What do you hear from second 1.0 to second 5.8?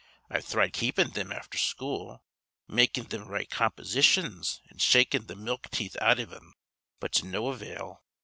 thim afther school, makin' thim write compositions an' shakin' th' milk